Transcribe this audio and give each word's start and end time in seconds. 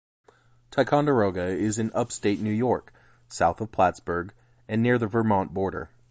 Ticonderoga 0.71 1.45
is 1.49 1.77
in 1.77 1.91
Upstate 1.93 2.39
New 2.41 2.49
York, 2.49 2.91
south 3.27 3.61
of 3.61 3.71
Plattsburgh, 3.71 4.33
and 4.67 4.81
near 4.81 4.97
the 4.97 5.05
Vermont 5.05 5.53
border. 5.53 5.91